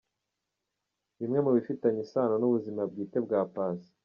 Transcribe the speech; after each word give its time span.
Bimwe 1.19 1.39
mu 1.45 1.51
bifitanye 1.55 1.99
isano 2.05 2.35
n’ubuzima 2.37 2.81
bwite 2.91 3.17
bwa 3.25 3.39
Paccy…. 3.53 3.89